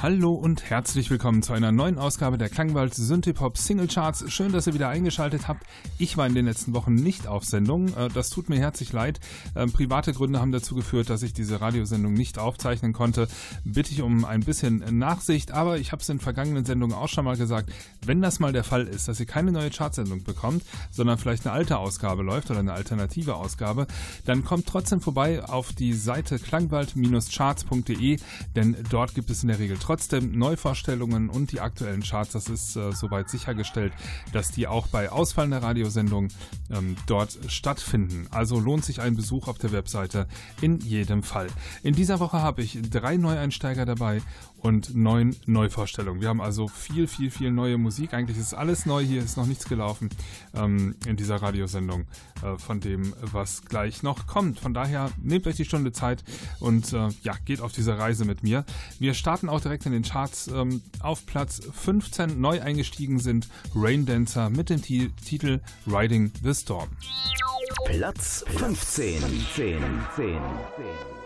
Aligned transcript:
Hallo 0.00 0.32
und 0.32 0.70
herzlich 0.70 1.10
willkommen 1.10 1.42
zu 1.42 1.52
einer 1.52 1.72
neuen 1.72 1.98
Ausgabe 1.98 2.38
der 2.38 2.48
Klangwald 2.48 2.94
Synthipop 2.94 3.58
Single 3.58 3.88
Charts. 3.88 4.32
Schön, 4.32 4.52
dass 4.52 4.68
ihr 4.68 4.74
wieder 4.74 4.88
eingeschaltet 4.88 5.48
habt. 5.48 5.64
Ich 5.98 6.16
war 6.16 6.24
in 6.24 6.36
den 6.36 6.44
letzten 6.44 6.72
Wochen 6.72 6.94
nicht 6.94 7.26
auf 7.26 7.44
Sendung. 7.44 7.88
Äh, 7.96 8.08
das 8.14 8.30
tut 8.30 8.48
mir 8.48 8.60
herzlich 8.60 8.92
leid. 8.92 9.18
Ähm, 9.56 9.72
private 9.72 10.12
Gründe 10.12 10.38
haben 10.38 10.52
dazu 10.52 10.76
geführt, 10.76 11.10
dass 11.10 11.24
ich 11.24 11.32
diese 11.32 11.60
Radiosendung 11.60 12.12
nicht 12.12 12.38
aufzeichnen 12.38 12.92
konnte. 12.92 13.26
Bitte 13.64 13.90
ich 13.90 14.00
um 14.00 14.24
ein 14.24 14.44
bisschen 14.44 14.84
Nachsicht, 14.98 15.50
aber 15.50 15.78
ich 15.78 15.90
habe 15.90 16.00
es 16.00 16.08
in 16.08 16.20
vergangenen 16.20 16.64
Sendungen 16.64 16.96
auch 16.96 17.08
schon 17.08 17.24
mal 17.24 17.36
gesagt. 17.36 17.72
Wenn 18.06 18.22
das 18.22 18.38
mal 18.38 18.52
der 18.52 18.62
Fall 18.62 18.86
ist, 18.86 19.08
dass 19.08 19.18
ihr 19.18 19.26
keine 19.26 19.50
neue 19.50 19.70
Chartsendung 19.70 20.22
bekommt, 20.22 20.62
sondern 20.92 21.18
vielleicht 21.18 21.44
eine 21.44 21.56
alte 21.56 21.76
Ausgabe 21.76 22.22
läuft 22.22 22.52
oder 22.52 22.60
eine 22.60 22.72
alternative 22.72 23.34
Ausgabe, 23.34 23.88
dann 24.26 24.44
kommt 24.44 24.66
trotzdem 24.66 25.00
vorbei 25.00 25.42
auf 25.42 25.72
die 25.72 25.92
Seite 25.92 26.38
klangwald-charts.de, 26.38 28.20
denn 28.54 28.76
dort 28.90 29.16
gibt 29.16 29.30
es 29.30 29.42
in 29.42 29.48
der 29.48 29.58
Regel 29.58 29.76
trotzdem 29.88 30.38
Neuvorstellungen 30.38 31.30
und 31.30 31.50
die 31.50 31.60
aktuellen 31.60 32.02
Charts, 32.02 32.32
das 32.32 32.50
ist 32.50 32.76
äh, 32.76 32.92
soweit 32.92 33.30
sichergestellt, 33.30 33.94
dass 34.34 34.50
die 34.50 34.66
auch 34.66 34.86
bei 34.86 35.10
ausfallender 35.10 35.62
Radiosendung 35.62 36.28
ähm, 36.70 36.94
dort 37.06 37.38
stattfinden. 37.48 38.26
Also 38.30 38.60
lohnt 38.60 38.84
sich 38.84 39.00
ein 39.00 39.16
Besuch 39.16 39.48
auf 39.48 39.56
der 39.56 39.72
Webseite 39.72 40.26
in 40.60 40.78
jedem 40.80 41.22
Fall. 41.22 41.46
In 41.82 41.94
dieser 41.94 42.20
Woche 42.20 42.42
habe 42.42 42.60
ich 42.60 42.78
drei 42.90 43.16
Neueinsteiger 43.16 43.86
dabei 43.86 44.20
und 44.58 44.96
neun 44.96 45.36
Neuvorstellungen. 45.46 46.20
Wir 46.20 46.28
haben 46.28 46.40
also 46.40 46.68
viel, 46.68 47.06
viel, 47.06 47.30
viel 47.30 47.50
neue 47.50 47.78
Musik. 47.78 48.14
Eigentlich 48.14 48.38
ist 48.38 48.54
alles 48.54 48.86
neu. 48.86 49.04
Hier 49.04 49.22
ist 49.22 49.36
noch 49.36 49.46
nichts 49.46 49.68
gelaufen 49.68 50.10
ähm, 50.54 50.96
in 51.06 51.16
dieser 51.16 51.36
Radiosendung 51.36 52.06
äh, 52.42 52.58
von 52.58 52.80
dem, 52.80 53.14
was 53.20 53.64
gleich 53.64 54.02
noch 54.02 54.26
kommt. 54.26 54.60
Von 54.60 54.74
daher 54.74 55.10
nehmt 55.22 55.46
euch 55.46 55.56
die 55.56 55.64
Stunde 55.64 55.92
Zeit 55.92 56.24
und 56.60 56.92
äh, 56.92 57.08
ja, 57.22 57.34
geht 57.44 57.60
auf 57.60 57.72
diese 57.72 57.98
Reise 57.98 58.24
mit 58.24 58.42
mir. 58.42 58.64
Wir 58.98 59.14
starten 59.14 59.48
auch 59.48 59.60
direkt 59.60 59.86
in 59.86 59.92
den 59.92 60.02
Charts. 60.02 60.48
Ähm, 60.48 60.82
auf 61.00 61.26
Platz 61.26 61.60
15 61.72 62.40
neu 62.40 62.60
eingestiegen 62.60 63.18
sind 63.18 63.48
Rain 63.74 64.06
Dancer 64.06 64.50
mit 64.50 64.70
dem 64.70 64.82
T 64.82 65.10
Titel 65.24 65.60
Riding 65.86 66.32
the 66.42 66.54
Storm. 66.54 66.88
Platz 67.84 68.44
15. 68.56 69.20
10, 69.54 69.78
10, 70.16 70.36
10. 70.76 71.17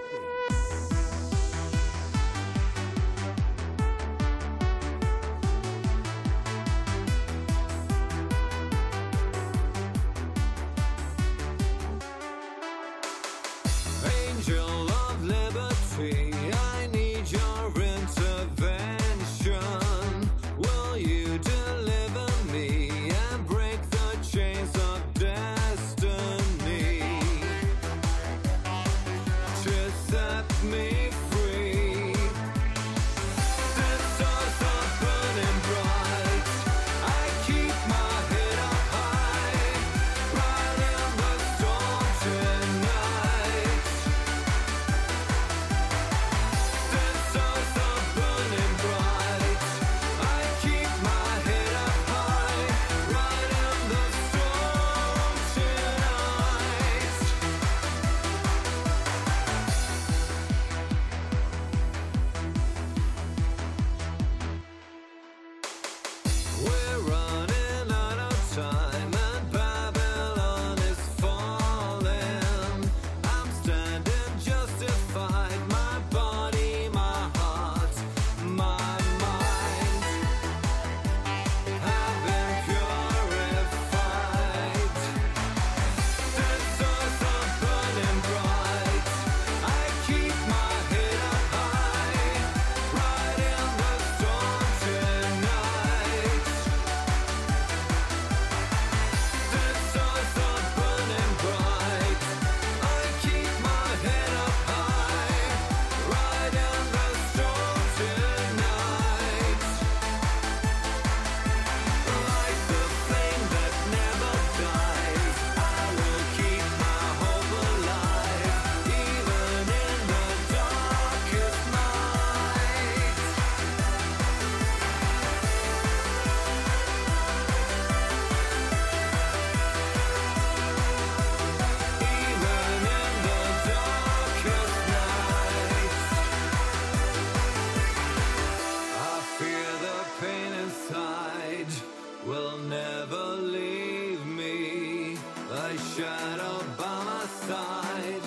will 142.27 142.59
never 142.59 143.37
leave 143.37 144.25
me. 144.27 145.17
A 145.50 145.79
shadow 145.94 146.65
by 146.79 147.05
my 147.05 147.25
side 147.27 148.23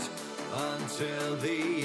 until 0.54 1.36
the 1.38 1.82
end. 1.82 1.85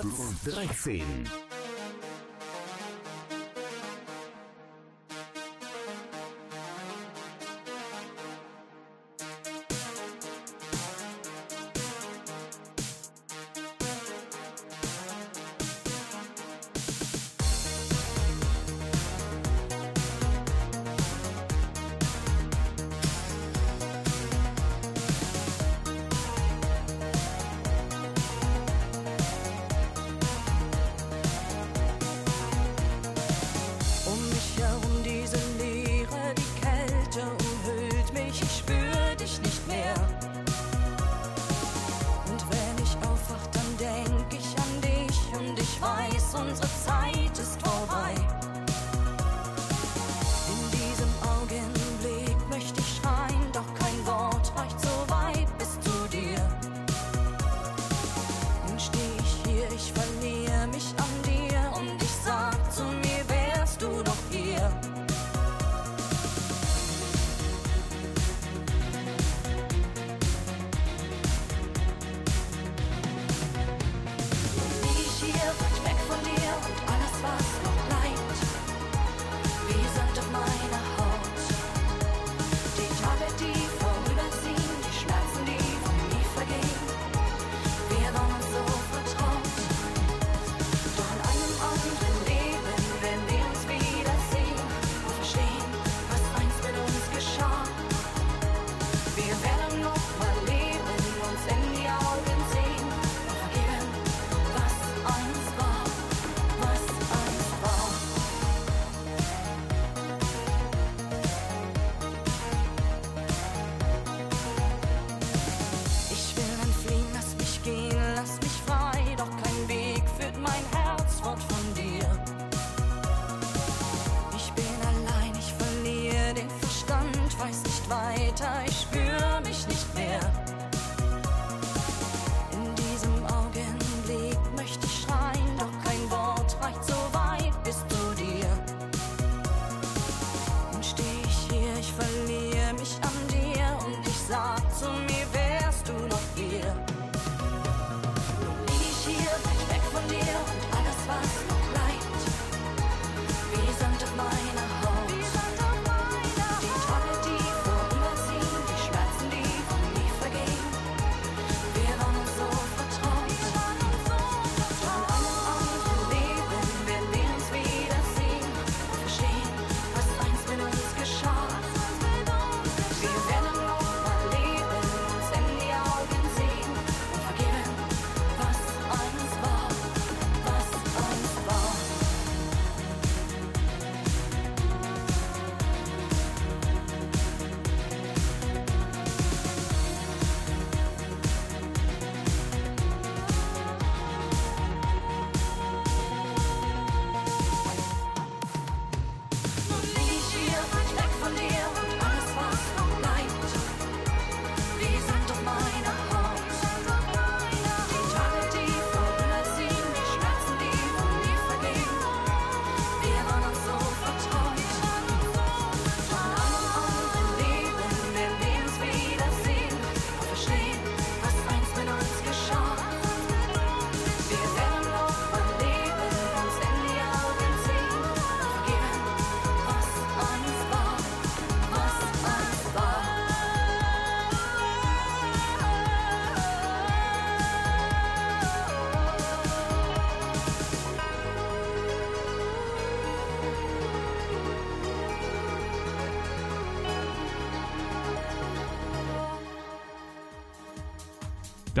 Platz 0.00 0.44
13. 0.44 1.39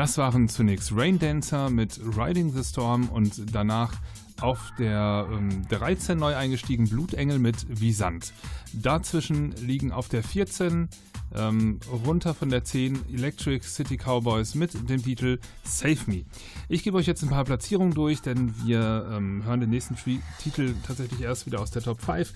Das 0.00 0.16
waren 0.16 0.48
zunächst 0.48 0.92
Rain 0.96 1.18
Dancer 1.18 1.68
mit 1.68 2.00
Riding 2.16 2.54
the 2.54 2.64
Storm 2.64 3.10
und 3.10 3.54
danach 3.54 3.92
auf 4.40 4.72
der 4.78 5.28
ähm, 5.30 5.68
13 5.68 6.18
neu 6.18 6.34
eingestiegen 6.34 6.88
Blutengel 6.88 7.38
mit 7.38 7.66
Wie 7.68 7.92
Sand. 7.92 8.32
Dazwischen 8.72 9.52
liegen 9.56 9.92
auf 9.92 10.08
der 10.08 10.22
14 10.22 10.88
ähm, 11.34 11.80
runter 12.06 12.32
von 12.32 12.48
der 12.48 12.64
10 12.64 13.10
Electric 13.12 13.62
City 13.66 13.98
Cowboys 13.98 14.54
mit 14.54 14.88
dem 14.88 15.02
Titel 15.02 15.38
Save 15.64 15.98
Me. 16.06 16.24
Ich 16.70 16.82
gebe 16.82 16.96
euch 16.96 17.06
jetzt 17.06 17.22
ein 17.22 17.28
paar 17.28 17.44
Platzierungen 17.44 17.92
durch, 17.92 18.22
denn 18.22 18.54
wir 18.64 19.06
ähm, 19.12 19.44
hören 19.44 19.60
den 19.60 19.68
nächsten 19.68 19.96
Titel 20.38 20.76
tatsächlich 20.82 21.20
erst 21.20 21.44
wieder 21.44 21.60
aus 21.60 21.72
der 21.72 21.82
Top 21.82 22.00
5. 22.00 22.32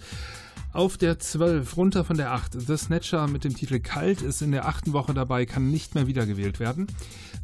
Auf 0.74 0.96
der 0.96 1.20
12, 1.20 1.76
runter 1.76 2.04
von 2.04 2.16
der 2.16 2.32
8, 2.32 2.60
The 2.60 2.76
Snatcher 2.76 3.28
mit 3.28 3.44
dem 3.44 3.54
Titel 3.54 3.78
Kalt 3.78 4.22
ist 4.22 4.42
in 4.42 4.50
der 4.50 4.66
achten 4.66 4.92
Woche 4.92 5.14
dabei, 5.14 5.46
kann 5.46 5.70
nicht 5.70 5.94
mehr 5.94 6.08
wiedergewählt 6.08 6.58
werden. 6.58 6.88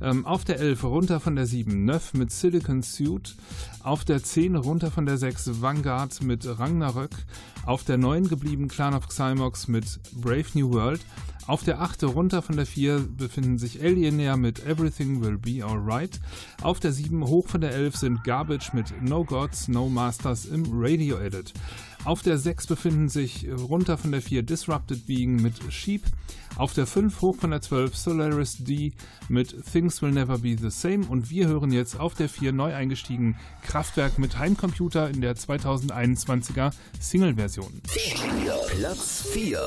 Ähm, 0.03 0.27
auf 0.27 0.45
der 0.45 0.59
11, 0.59 0.83
runter 0.83 1.21
von 1.21 1.37
der 1.37 1.47
7, 1.47 1.85
Neuf 1.85 2.13
mit 2.13 2.33
Silicon 2.33 2.83
Suit. 2.83 3.37
Auf 3.85 4.05
der 4.05 4.21
10, 4.21 4.57
runter 4.57 4.91
von 4.91 5.07
der 5.07 5.17
6, 5.17 5.63
Vanguard 5.63 6.21
mit 6.23 6.45
Ragnarök. 6.45 7.13
Auf 7.65 7.85
der 7.85 7.99
9 7.99 8.29
geblieben, 8.29 8.67
Clan 8.67 8.95
of 8.95 9.07
Xymox 9.07 9.69
mit 9.69 10.01
Brave 10.13 10.47
New 10.55 10.73
World. 10.73 11.01
Auf 11.47 11.65
der 11.65 11.81
8. 11.81 12.05
runter 12.05 12.43
von 12.43 12.57
der 12.57 12.67
4 12.67 12.99
befinden 13.17 13.59
sich 13.59 13.81
Alienair 13.81 14.37
mit 14.37 14.67
Everything 14.67 15.21
Will 15.21 15.39
Be 15.39 15.65
Alright. 15.65 16.21
Auf 16.63 16.81
der 16.81 16.93
7 16.93 17.27
hoch 17.27 17.49
von 17.49 17.61
der 17.61 17.73
11 17.73 17.97
sind 17.97 18.25
Garbage 18.25 18.73
mit 18.73 19.03
No 19.03 19.25
Gods, 19.25 19.69
No 19.69 19.89
Masters 19.89 20.47
im 20.47 20.65
Radio 20.71 21.19
Edit. 21.19 21.53
Auf 22.04 22.23
der 22.23 22.38
6 22.38 22.66
befinden 22.66 23.09
sich 23.09 23.47
runter 23.50 23.99
von 23.99 24.11
der 24.11 24.23
4 24.23 24.42
Disrupted 24.42 25.07
Being 25.07 25.37
mit 25.37 25.54
Sheep. 25.71 26.02
Auf 26.57 26.73
der 26.73 26.87
5 26.87 27.21
hoch 27.21 27.37
von 27.37 27.50
der 27.50 27.61
12 27.61 27.97
Solaris 27.97 28.57
D 28.59 28.92
mit 29.28 29.54
Things 29.71 30.00
Will 30.00 30.11
Never 30.11 30.38
Be 30.38 30.57
the 30.59 30.71
Same. 30.71 31.07
Und 31.07 31.30
wir 31.30 31.47
hören 31.49 31.73
jetzt 31.73 32.00
auf 32.00 32.14
der 32.14 32.28
4 32.28 32.52
neu 32.52 32.75
eingestiegen 32.75 33.37
Kraftwerk 33.62 34.19
mit 34.19 34.38
Heimcomputer 34.38 35.11
in 35.11 35.21
der 35.21 35.37
2021er 35.37 36.73
Single-Version. 36.99 37.83
Platz 38.66 39.26
4 39.33 39.61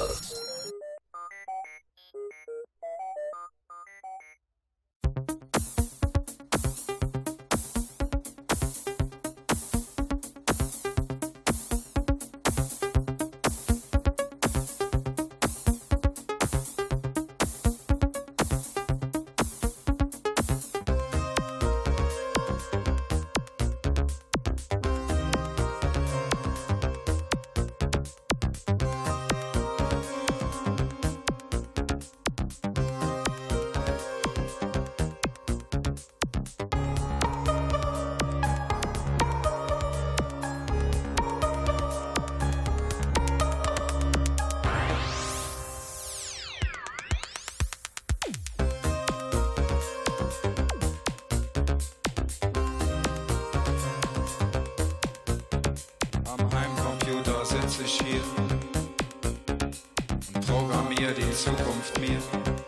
Zukunft 61.33 61.99
kommt. 62.31 62.62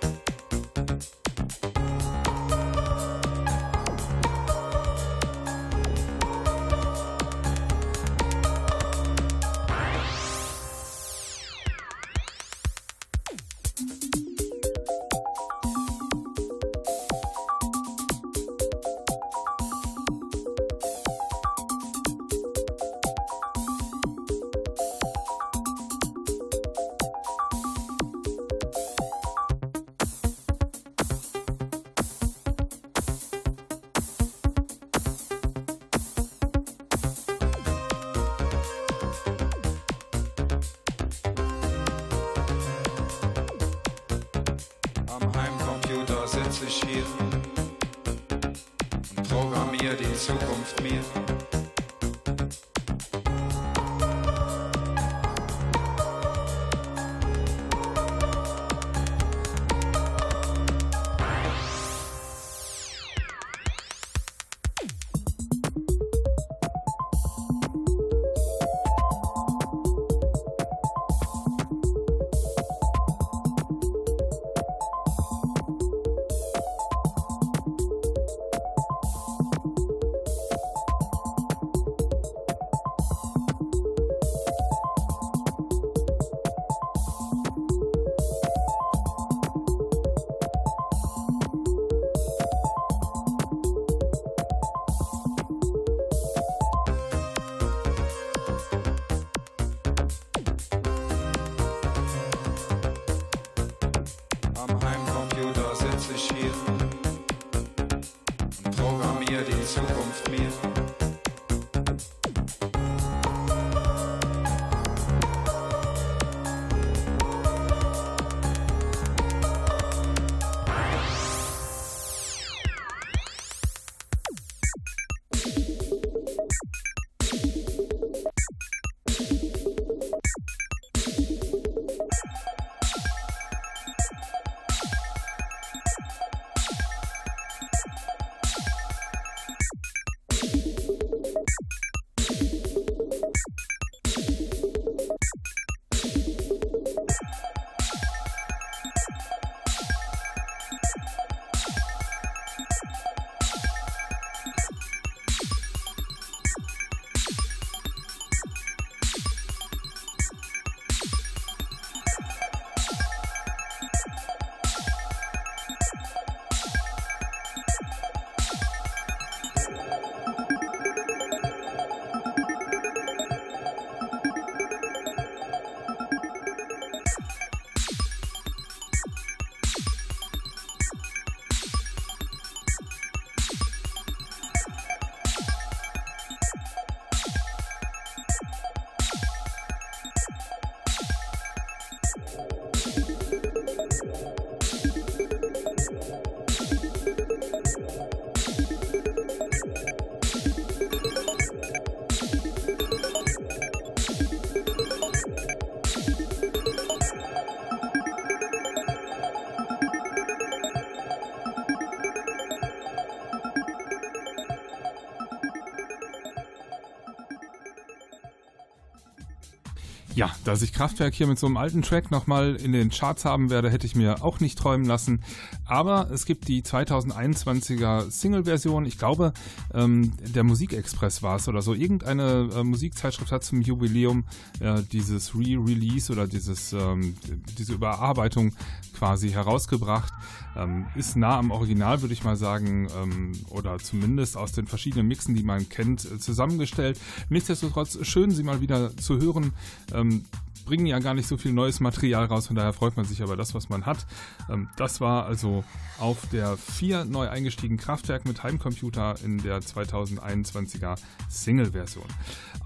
Ja, 220.15 220.33
dass 220.45 220.61
ich 220.61 220.71
Kraftwerk 220.71 221.13
hier 221.13 221.27
mit 221.27 221.37
so 221.37 221.45
einem 221.45 221.57
alten 221.57 221.81
Track 221.81 222.09
nochmal 222.09 222.55
in 222.55 222.71
den 222.71 222.89
Charts 222.89 223.25
haben 223.25 223.49
werde, 223.49 223.69
hätte 223.69 223.85
ich 223.85 223.95
mir 223.95 224.23
auch 224.23 224.39
nicht 224.39 224.57
träumen 224.57 224.85
lassen. 224.85 225.21
Aber 225.65 226.09
es 226.09 226.25
gibt 226.25 226.47
die 226.47 226.61
2021er 226.61 228.09
Single-Version. 228.09 228.85
Ich 228.85 228.97
glaube, 228.97 229.33
ähm, 229.73 230.13
der 230.19 230.45
Musikexpress 230.45 231.21
war 231.21 231.35
es 231.35 231.49
oder 231.49 231.61
so. 231.61 231.73
Irgendeine 231.73 232.49
äh, 232.55 232.63
Musikzeitschrift 232.63 233.33
hat 233.33 233.43
zum 233.43 233.61
Jubiläum 233.61 234.23
äh, 234.61 234.81
dieses 234.89 235.35
Re-Release 235.35 236.09
oder 236.09 236.27
dieses, 236.27 236.71
ähm, 236.71 237.17
diese 237.57 237.73
Überarbeitung 237.73 238.53
quasi 238.97 239.31
herausgebracht. 239.31 240.13
Ähm, 240.55 240.85
ist 240.95 241.15
nah 241.15 241.37
am 241.37 241.51
Original, 241.51 242.01
würde 242.01 242.13
ich 242.13 242.23
mal 242.23 242.37
sagen, 242.37 242.87
ähm, 243.01 243.33
oder 243.49 243.77
zumindest 243.79 244.37
aus 244.37 244.51
den 244.51 244.67
verschiedenen 244.67 245.07
Mixen, 245.07 245.35
die 245.35 245.43
man 245.43 245.67
kennt, 245.69 246.05
äh, 246.05 246.19
zusammengestellt. 246.19 246.99
Nichtsdestotrotz 247.29 247.97
schön, 248.05 248.31
sie 248.31 248.43
mal 248.43 248.61
wieder 248.61 248.95
zu 248.97 249.19
hören. 249.19 249.53
Ähm, 249.93 250.25
bringen 250.65 250.85
ja 250.85 250.99
gar 250.99 251.13
nicht 251.13 251.27
so 251.27 251.37
viel 251.37 251.53
neues 251.53 251.79
Material 251.79 252.25
raus, 252.25 252.47
von 252.47 252.55
daher 252.55 252.73
freut 252.73 252.97
man 252.97 253.05
sich 253.05 253.21
aber 253.21 253.37
das, 253.37 253.53
was 253.53 253.69
man 253.69 253.85
hat. 253.85 254.05
Ähm, 254.49 254.69
das 254.77 254.99
war 254.99 255.25
also 255.25 255.63
auf 255.99 256.27
der 256.31 256.57
4 256.57 257.05
neu 257.05 257.29
eingestiegen 257.29 257.77
Kraftwerk 257.77 258.25
mit 258.25 258.43
Heimcomputer 258.43 259.15
in 259.23 259.37
der 259.37 259.61
2021er 259.61 260.97
Single-Version. 261.29 262.07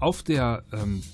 Auf 0.00 0.22
der 0.22 0.64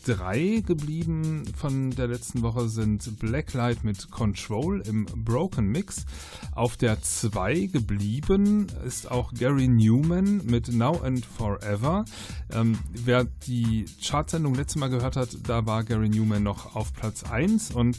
3 0.05 0.39
ähm, 0.39 0.65
geblieben 0.65 1.43
von 1.57 1.91
der 1.91 2.07
letzten 2.07 2.43
Woche 2.43 2.69
sind 2.69 3.19
Blacklight 3.19 3.83
mit 3.83 4.11
Control 4.11 4.81
im 4.83 5.07
Broken 5.07 5.67
Mix. 5.67 6.07
Auf 6.53 6.77
der 6.77 7.03
2 7.03 7.67
geblieben 7.67 8.69
ist 8.87 9.11
auch 9.11 9.35
Gary 9.35 9.67
Newman 9.67 10.43
mit 10.47 10.73
Now 10.73 11.03
and 11.03 11.27
Forever. 11.27 12.05
Ähm, 12.53 12.79
wer 12.93 13.25
die 13.25 13.87
Chartsendung 14.01 14.55
letztes 14.55 14.77
Mal 14.77 14.89
gehört 14.89 15.17
hat, 15.17 15.37
da 15.49 15.67
war 15.67 15.83
Gary 15.83 16.09
Newman 16.09 16.45
noch 16.45 16.76
auf 16.77 16.93
Platz 16.93 17.25
1 17.25 17.73
und 17.73 17.99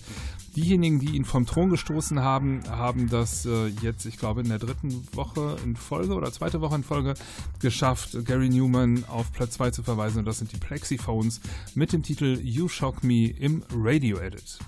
diejenigen, 0.56 1.00
die 1.00 1.16
ihn 1.16 1.26
vom 1.26 1.46
Thron 1.46 1.70
gestoßen 1.70 2.22
haben, 2.22 2.62
haben 2.70 3.10
das 3.10 3.46
äh, 3.46 3.68
jetzt, 3.82 4.06
ich 4.06 4.18
glaube, 4.18 4.42
in 4.42 4.50
der 4.50 4.60
dritten 4.60 5.08
Woche 5.14 5.58
in 5.64 5.76
Folge 5.76 6.14
oder 6.14 6.32
zweite 6.32 6.62
Woche 6.62 6.76
in 6.76 6.84
Folge 6.84 7.16
geschafft, 7.60 8.18
Gary 8.26 8.50
Newman 8.50 9.04
auf 9.08 9.32
Platz 9.32 9.54
2 9.56 9.72
zu 9.72 9.84
verweisen 9.84 10.20
und 10.20 10.26
das 10.26 10.40
sind 10.40 10.52
die 10.52 10.58
Plexiphones 10.58 11.42
mit 11.76 11.94
dem 11.94 12.04
Titel 12.04 12.40
You 12.42 12.68
Shock 12.68 13.04
Me 13.04 13.28
im 13.28 13.64
Radio 13.74 14.18
Edit. 14.20 14.60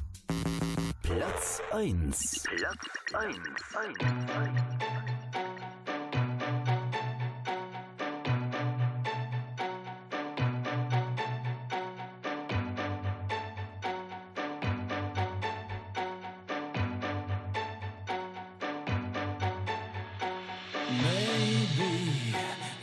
Platz 1.02 1.62
1 1.72 2.44
Platz 2.44 3.14
1, 3.14 3.38
1, 3.74 4.32
1. 5.34 5.59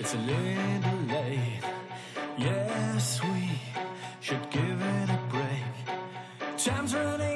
It's 0.07 0.15
a 0.15 0.19
little 0.19 1.01
late. 1.09 1.65
Yes, 2.39 3.21
we 3.25 3.61
should 4.21 4.49
give 4.51 4.81
it 4.81 5.11
a 5.11 5.19
break. 5.33 6.57
Time's 6.57 6.95
running. 6.95 7.36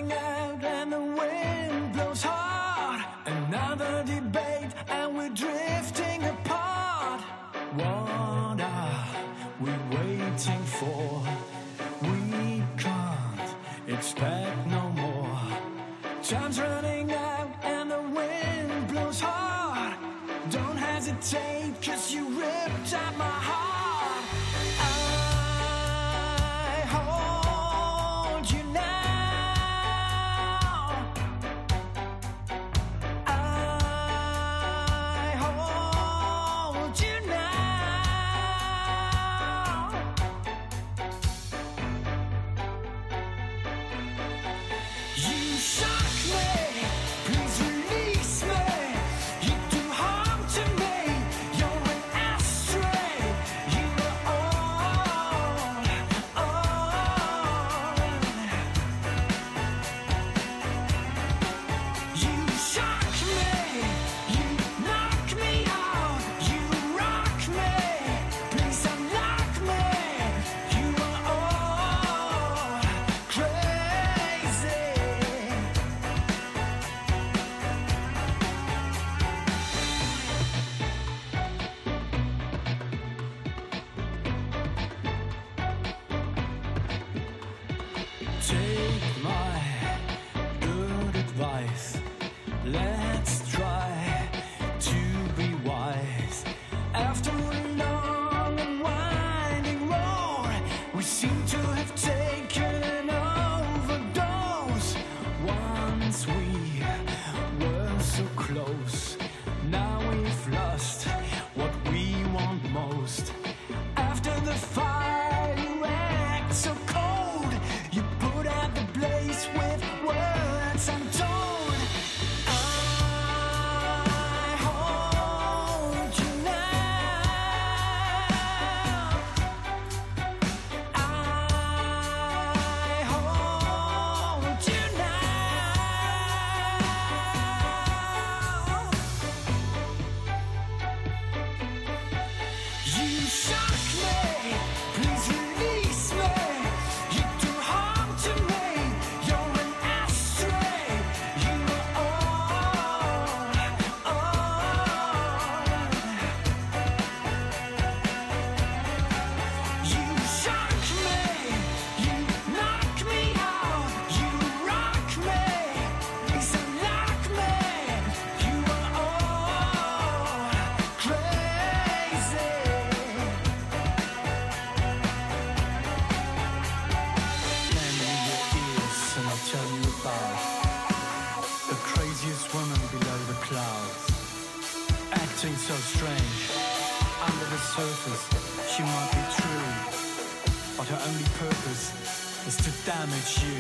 Damage 193.01 193.43
you. 193.45 193.60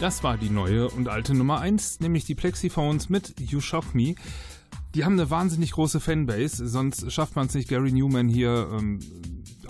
Das 0.00 0.24
war 0.24 0.38
die 0.38 0.48
neue 0.48 0.88
und 0.88 1.08
alte 1.08 1.34
Nummer 1.34 1.60
1, 1.60 2.00
nämlich 2.00 2.24
die 2.24 2.34
Plexiphones 2.34 3.10
mit 3.10 3.38
You 3.38 3.60
Shock 3.60 3.94
Me. 3.94 4.14
Die 4.94 5.04
haben 5.04 5.12
eine 5.12 5.28
wahnsinnig 5.28 5.72
große 5.72 6.00
Fanbase, 6.00 6.66
sonst 6.68 7.12
schafft 7.12 7.36
man 7.36 7.48
es 7.48 7.54
nicht, 7.54 7.68
Gary 7.68 7.92
Newman 7.92 8.26
hier 8.26 8.66
ähm, 8.72 8.98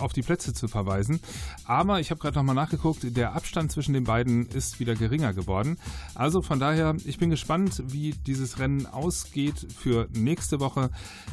auf 0.01 0.13
die 0.13 0.21
Plätze 0.21 0.53
zu 0.53 0.67
verweisen. 0.67 1.19
Aber 1.65 1.99
ich 1.99 2.11
habe 2.11 2.19
gerade 2.19 2.37
nochmal 2.37 2.55
nachgeguckt, 2.55 3.15
der 3.15 3.33
Abstand 3.33 3.71
zwischen 3.71 3.93
den 3.93 4.03
beiden 4.03 4.47
ist 4.47 4.79
wieder 4.79 4.95
geringer 4.95 5.33
geworden. 5.33 5.77
Also 6.15 6.41
von 6.41 6.59
daher, 6.59 6.95
ich 7.05 7.17
bin 7.17 7.29
gespannt, 7.29 7.83
wie 7.87 8.11
dieses 8.11 8.59
Rennen 8.59 8.85
ausgeht 8.85 9.67
für 9.77 10.07
nächste 10.13 10.59
Woche. 10.59 10.89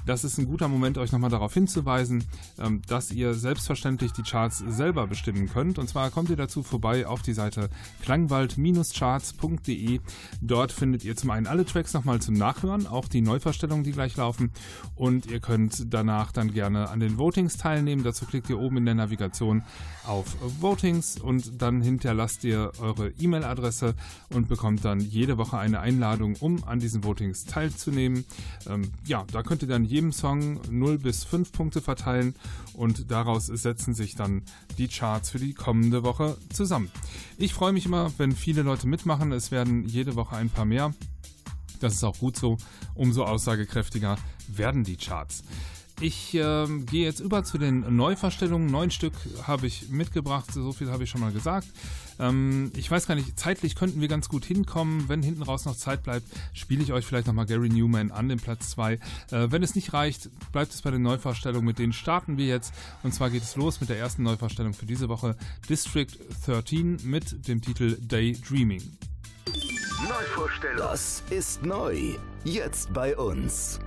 Das 0.06 0.24
ist 0.24 0.38
ein 0.38 0.46
guter 0.46 0.68
Moment, 0.68 0.98
euch 0.98 1.12
nochmal 1.12 1.30
darauf 1.30 1.54
hinzuweisen, 1.54 2.24
ähm, 2.58 2.82
dass 2.86 3.10
ihr 3.10 3.34
selbstverständlich 3.34 4.12
die 4.12 4.22
Charts 4.22 4.58
selber 4.58 5.06
bestimmen 5.06 5.48
könnt. 5.48 5.78
Und 5.78 5.88
zwar 5.88 6.10
kommt 6.10 6.30
ihr 6.30 6.36
dazu 6.36 6.62
vorbei 6.62 7.06
auf 7.06 7.22
die 7.22 7.32
Seite 7.32 7.68
klangwald-charts.de. 8.02 10.00
Dort 10.40 10.72
findet 10.72 11.04
ihr 11.04 11.16
zum 11.16 11.30
einen 11.30 11.46
alle 11.46 11.64
Tracks 11.64 11.94
nochmal 11.94 12.20
zum 12.20 12.34
Nachhören, 12.34 12.86
auch 12.86 13.08
die 13.08 13.20
Neuverstellungen, 13.20 13.84
die 13.84 13.92
gleich 13.92 14.16
laufen. 14.16 14.52
Und 14.94 15.26
ihr 15.26 15.40
könnt 15.40 15.92
danach 15.92 16.32
dann 16.32 16.52
gerne 16.52 16.88
an 16.90 17.00
den 17.00 17.18
Votings 17.18 17.56
teilnehmen. 17.56 18.02
Dazu 18.02 18.26
klickt 18.26 18.50
ihr 18.50 18.57
oben 18.58 18.78
in 18.78 18.84
der 18.86 18.94
Navigation 18.94 19.62
auf 20.06 20.36
Votings 20.60 21.20
und 21.20 21.60
dann 21.60 21.82
hinterlasst 21.82 22.44
ihr 22.44 22.72
eure 22.80 23.10
E-Mail-Adresse 23.10 23.94
und 24.30 24.48
bekommt 24.48 24.84
dann 24.84 25.00
jede 25.00 25.38
Woche 25.38 25.58
eine 25.58 25.80
Einladung, 25.80 26.36
um 26.40 26.64
an 26.64 26.80
diesen 26.80 27.04
Votings 27.04 27.44
teilzunehmen. 27.44 28.24
Ähm, 28.66 28.90
ja, 29.04 29.24
da 29.30 29.42
könnt 29.42 29.62
ihr 29.62 29.68
dann 29.68 29.84
jedem 29.84 30.12
Song 30.12 30.60
0 30.70 30.98
bis 30.98 31.24
5 31.24 31.52
Punkte 31.52 31.80
verteilen 31.80 32.34
und 32.74 33.10
daraus 33.10 33.46
setzen 33.46 33.94
sich 33.94 34.14
dann 34.14 34.42
die 34.78 34.88
Charts 34.88 35.30
für 35.30 35.38
die 35.38 35.54
kommende 35.54 36.02
Woche 36.02 36.36
zusammen. 36.52 36.90
Ich 37.36 37.54
freue 37.54 37.72
mich 37.72 37.86
immer, 37.86 38.10
wenn 38.18 38.32
viele 38.32 38.62
Leute 38.62 38.86
mitmachen. 38.86 39.32
Es 39.32 39.50
werden 39.50 39.84
jede 39.86 40.16
Woche 40.16 40.36
ein 40.36 40.50
paar 40.50 40.64
mehr. 40.64 40.94
Das 41.80 41.94
ist 41.94 42.04
auch 42.04 42.18
gut 42.18 42.36
so. 42.36 42.56
Umso 42.94 43.24
aussagekräftiger 43.24 44.16
werden 44.48 44.84
die 44.84 44.96
Charts. 44.96 45.44
Ich 46.00 46.32
ähm, 46.34 46.86
gehe 46.86 47.04
jetzt 47.04 47.18
über 47.18 47.42
zu 47.42 47.58
den 47.58 47.96
Neuverstellungen. 47.96 48.70
Neun 48.70 48.90
Stück 48.90 49.14
habe 49.42 49.66
ich 49.66 49.88
mitgebracht, 49.88 50.52
so 50.52 50.72
viel 50.72 50.90
habe 50.90 51.04
ich 51.04 51.10
schon 51.10 51.20
mal 51.20 51.32
gesagt. 51.32 51.66
Ähm, 52.20 52.70
ich 52.76 52.88
weiß 52.88 53.06
gar 53.06 53.16
nicht, 53.16 53.38
zeitlich 53.38 53.74
könnten 53.74 54.00
wir 54.00 54.06
ganz 54.06 54.28
gut 54.28 54.44
hinkommen. 54.44 55.08
Wenn 55.08 55.22
hinten 55.22 55.42
raus 55.42 55.64
noch 55.64 55.76
Zeit 55.76 56.04
bleibt, 56.04 56.26
spiele 56.52 56.82
ich 56.82 56.92
euch 56.92 57.04
vielleicht 57.04 57.26
nochmal 57.26 57.46
Gary 57.46 57.68
Newman 57.68 58.12
an 58.12 58.28
den 58.28 58.38
Platz 58.38 58.70
2. 58.70 58.92
Äh, 58.92 58.98
wenn 59.30 59.62
es 59.64 59.74
nicht 59.74 59.92
reicht, 59.92 60.30
bleibt 60.52 60.72
es 60.72 60.82
bei 60.82 60.92
den 60.92 61.02
Neuverstellungen. 61.02 61.66
Mit 61.66 61.80
denen 61.80 61.92
starten 61.92 62.38
wir 62.38 62.46
jetzt. 62.46 62.72
Und 63.02 63.12
zwar 63.12 63.30
geht 63.30 63.42
es 63.42 63.56
los 63.56 63.80
mit 63.80 63.90
der 63.90 63.98
ersten 63.98 64.22
Neuverstellung 64.22 64.74
für 64.74 64.86
diese 64.86 65.08
Woche. 65.08 65.36
District 65.68 66.06
13 66.46 66.98
mit 67.02 67.48
dem 67.48 67.60
Titel 67.60 67.98
Daydreaming. 68.00 68.82
Neuvorstellung. 70.08 70.78
Das 70.78 71.24
ist 71.30 71.64
neu. 71.64 72.14
Jetzt 72.44 72.92
bei 72.92 73.16
uns. 73.16 73.80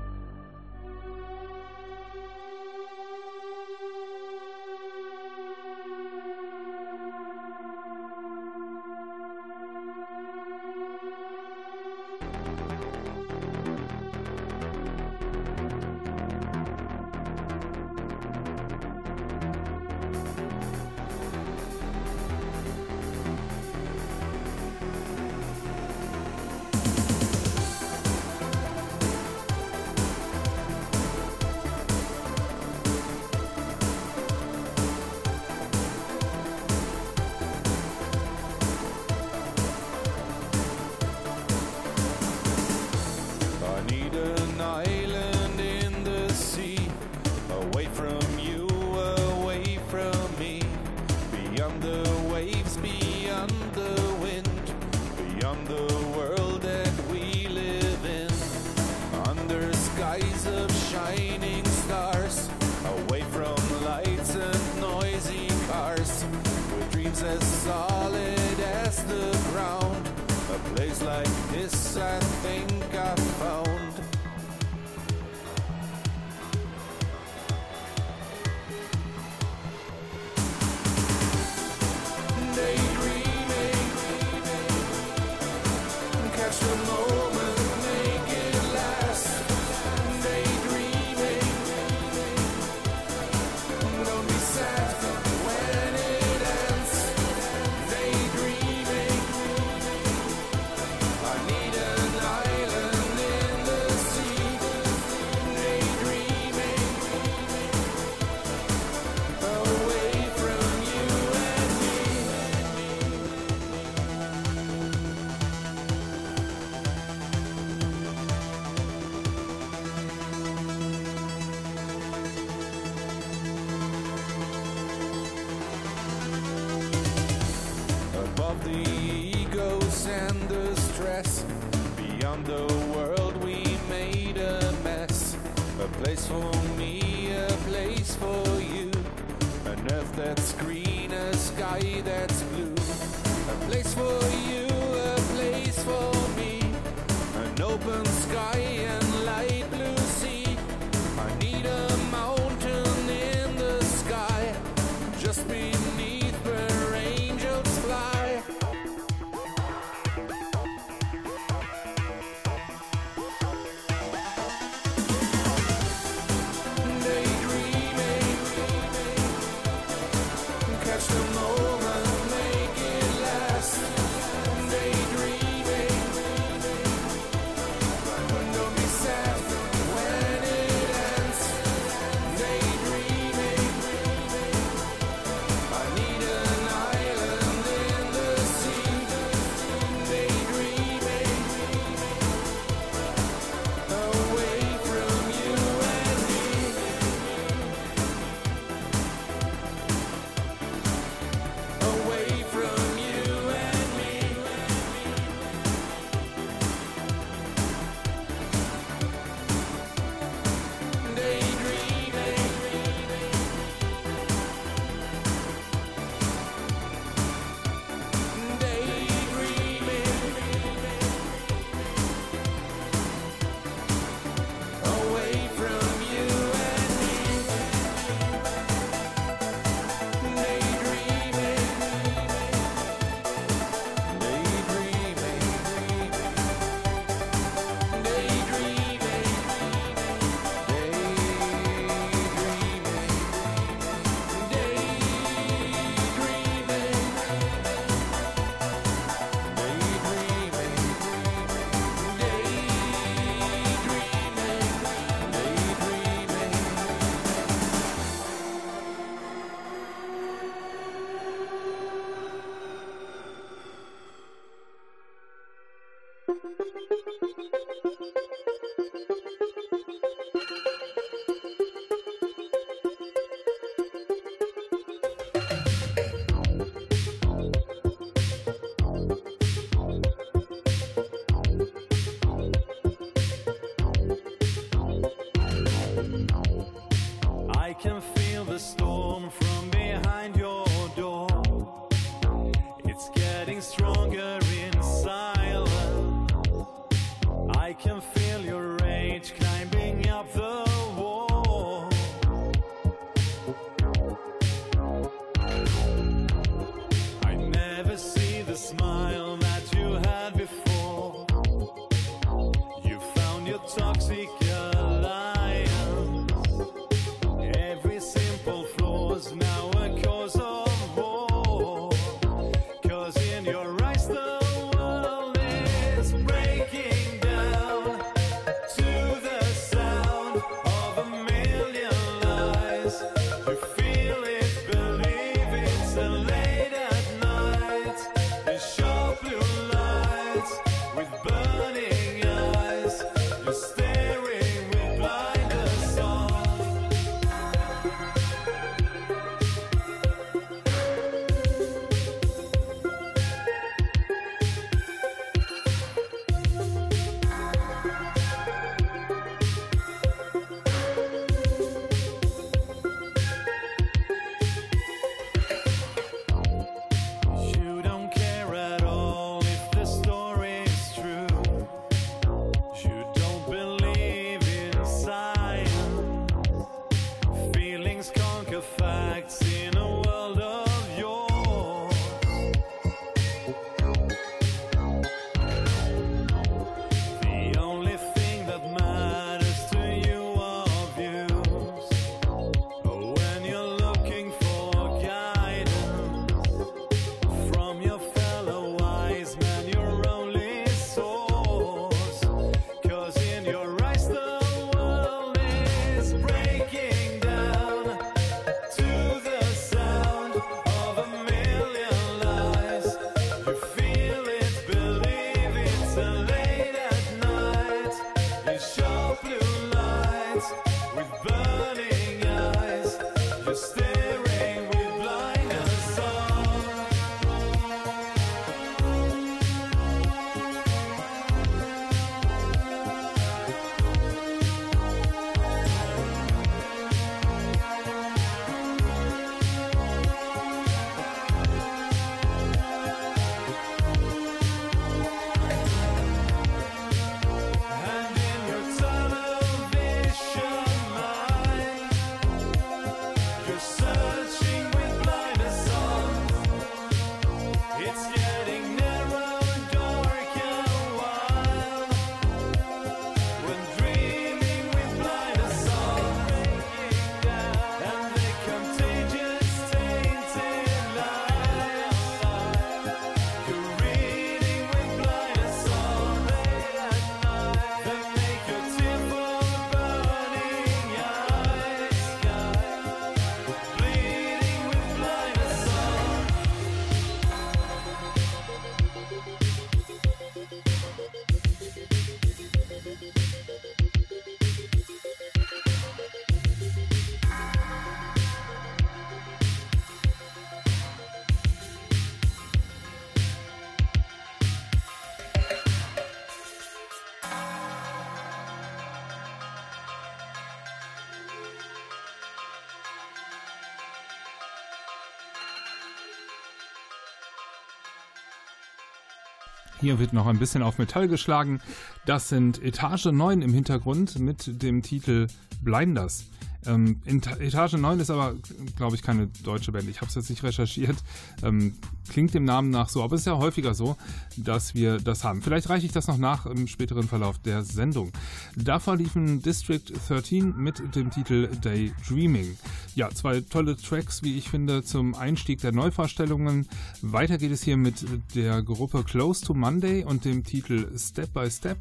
Hier 519.81 519.97
wird 519.99 520.13
noch 520.13 520.27
ein 520.27 520.37
bisschen 520.37 520.61
auf 520.61 520.77
Metall 520.77 521.07
geschlagen. 521.07 521.59
Das 522.05 522.29
sind 522.29 522.61
Etage 522.63 523.05
9 523.07 523.41
im 523.41 523.53
Hintergrund 523.53 524.19
mit 524.19 524.61
dem 524.61 524.83
Titel 524.83 525.27
Blinders. 525.63 526.25
Ähm, 526.67 527.01
Eta- 527.05 527.37
Etage 527.39 527.73
9 527.73 527.99
ist 527.99 528.11
aber, 528.11 528.35
glaube 528.77 528.95
ich, 528.95 529.01
keine 529.01 529.25
deutsche 529.43 529.71
Band. 529.71 529.89
Ich 529.89 529.97
habe 530.01 530.09
es 530.09 530.13
jetzt 530.15 530.29
nicht 530.29 530.43
recherchiert. 530.43 530.95
Ähm, 531.41 531.73
klingt 532.09 532.35
dem 532.35 532.45
Namen 532.45 532.69
nach 532.69 532.89
so, 532.89 533.01
aber 533.03 533.15
es 533.15 533.21
ist 533.21 533.25
ja 533.25 533.37
häufiger 533.37 533.73
so, 533.73 533.97
dass 534.37 534.75
wir 534.75 534.99
das 534.99 535.23
haben. 535.23 535.41
Vielleicht 535.41 535.69
reiche 535.69 535.87
ich 535.87 535.91
das 535.91 536.05
noch 536.07 536.19
nach 536.19 536.45
im 536.45 536.67
späteren 536.67 537.07
Verlauf 537.07 537.39
der 537.39 537.63
Sendung. 537.63 538.11
Davor 538.55 538.95
liefen 538.97 539.41
District 539.41 539.81
13 540.07 540.55
mit 540.55 540.95
dem 540.95 541.09
Titel 541.09 541.49
Daydreaming. 541.61 542.55
Ja, 542.93 543.09
zwei 543.09 543.39
tolle 543.39 543.77
Tracks, 543.77 544.21
wie 544.21 544.37
ich 544.37 544.49
finde, 544.49 544.83
zum 544.83 545.15
Einstieg 545.15 545.61
der 545.61 545.71
Neuvorstellungen. 545.71 546.67
Weiter 547.01 547.37
geht 547.37 547.51
es 547.51 547.63
hier 547.63 547.77
mit 547.77 548.05
der 548.35 548.61
Gruppe 548.63 549.03
Close 549.03 549.45
to 549.45 549.53
Monday 549.53 550.03
und 550.03 550.25
dem 550.25 550.43
Titel 550.43 550.87
Step 550.97 551.33
by 551.33 551.49
Step 551.49 551.77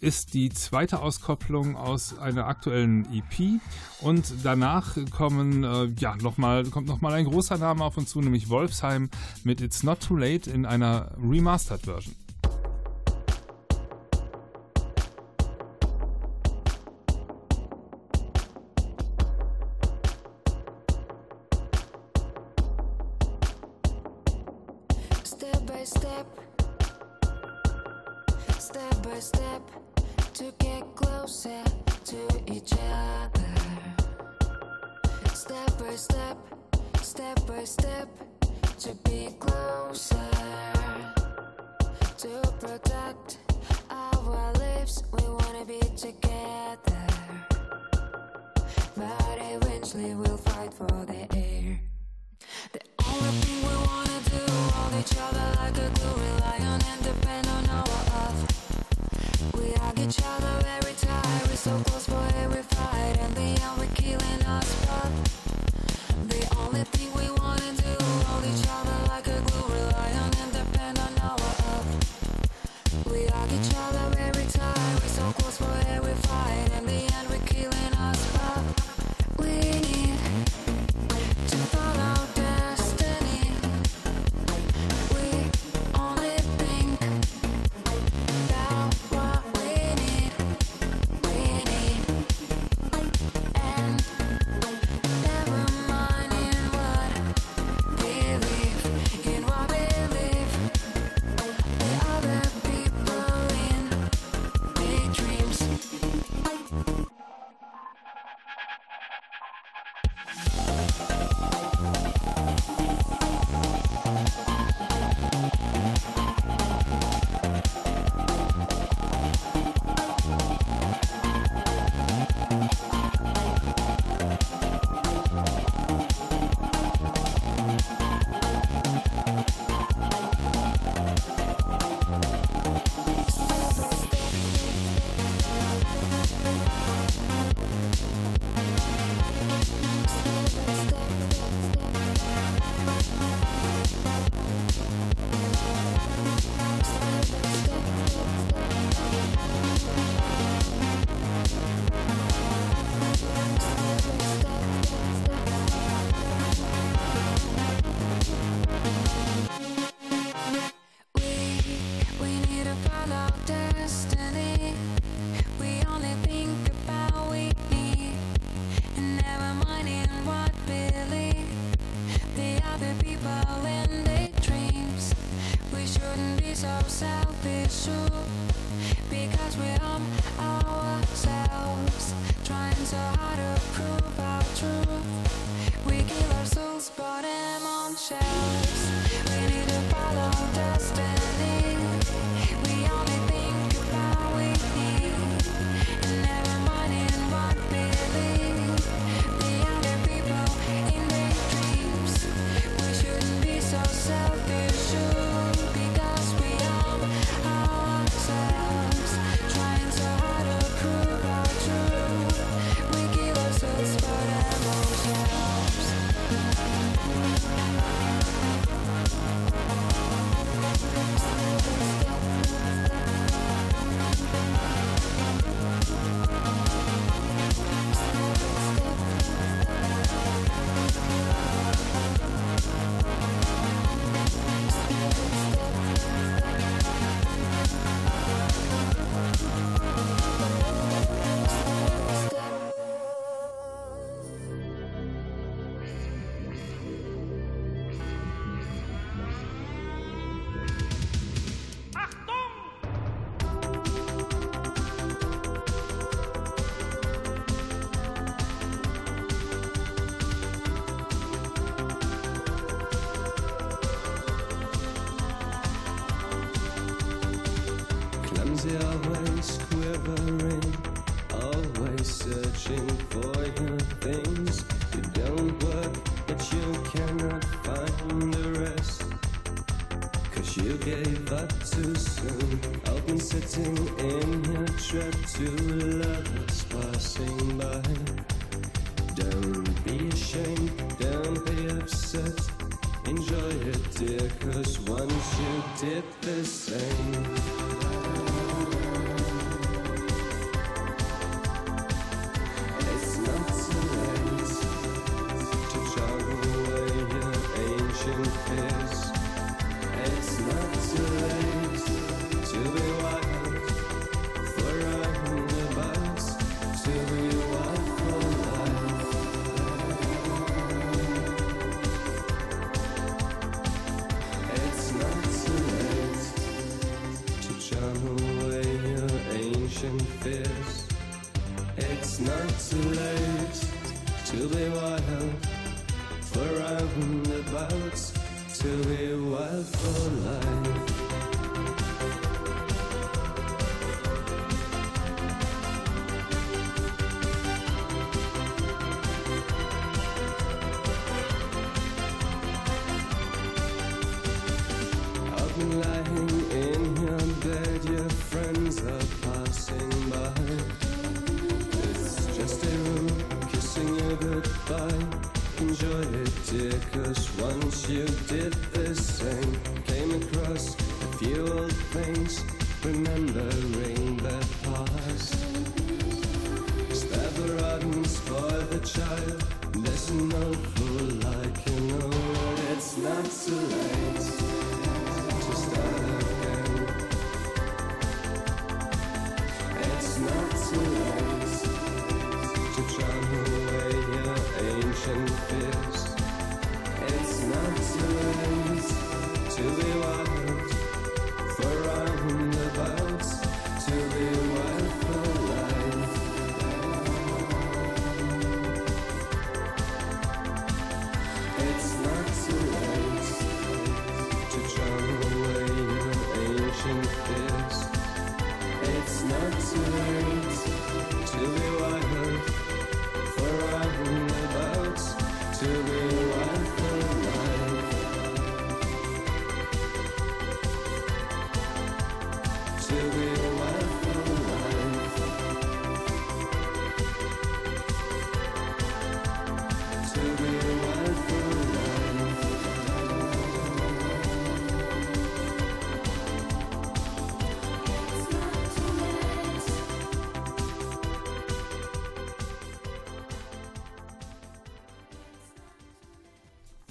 ist 0.00 0.34
die 0.34 0.50
zweite 0.50 1.02
Auskopplung 1.02 1.74
aus 1.76 2.16
einer 2.18 2.46
aktuellen 2.46 3.04
EP 3.12 3.60
und 4.00 4.32
danach 4.44 4.96
kommen 5.10 5.64
äh, 5.64 5.86
ja 5.98 6.14
noch 6.16 6.38
mal, 6.38 6.64
kommt 6.66 6.86
nochmal 6.86 7.14
ein 7.14 7.24
großer 7.24 7.58
Name 7.58 7.84
auf 7.84 7.96
uns 7.96 8.10
zu, 8.10 8.20
nämlich 8.20 8.48
Wolfsheim 8.48 9.10
mit 9.42 9.60
It's 9.60 9.82
Not 9.82 10.00
Too 10.00 10.16
Late 10.16 10.50
in 10.50 10.66
einer 10.66 11.10
Remastered 11.20 11.82
Version. 11.82 12.14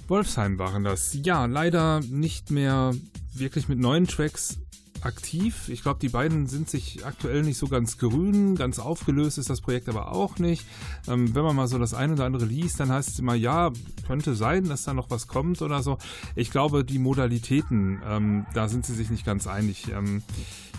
Wolfsheim 0.08 0.58
waren 0.58 0.84
das. 0.84 1.16
Ja, 1.22 1.46
leider 1.46 2.00
nicht 2.00 2.50
mehr 2.50 2.94
wirklich 3.34 3.68
mit 3.68 3.78
neuen 3.78 4.06
Tracks 4.06 4.58
aktiv. 5.02 5.68
Ich 5.68 5.82
glaube, 5.82 6.00
die 6.00 6.08
beiden 6.08 6.46
sind 6.46 6.68
sich 6.68 7.04
aktuell 7.04 7.42
nicht 7.42 7.58
so 7.58 7.68
ganz 7.68 7.98
grün. 7.98 8.56
Ganz 8.56 8.78
aufgelöst 8.78 9.38
ist 9.38 9.50
das 9.50 9.60
Projekt 9.60 9.88
aber 9.88 10.12
auch 10.12 10.38
nicht. 10.38 10.64
Ähm, 11.06 11.34
wenn 11.34 11.44
man 11.44 11.56
mal 11.56 11.68
so 11.68 11.78
das 11.78 11.94
eine 11.94 12.14
oder 12.14 12.24
andere 12.24 12.44
liest, 12.44 12.80
dann 12.80 12.90
heißt 12.90 13.08
es 13.10 13.18
immer, 13.18 13.34
ja, 13.34 13.70
könnte 14.06 14.34
sein, 14.34 14.64
dass 14.64 14.84
da 14.84 14.94
noch 14.94 15.10
was 15.10 15.28
kommt 15.28 15.62
oder 15.62 15.82
so. 15.82 15.98
Ich 16.34 16.50
glaube, 16.50 16.84
die 16.84 16.98
Modalitäten, 16.98 18.00
ähm, 18.04 18.46
da 18.54 18.68
sind 18.68 18.86
sie 18.86 18.94
sich 18.94 19.10
nicht 19.10 19.24
ganz 19.24 19.46
einig. 19.46 19.88
Ähm, 19.92 20.22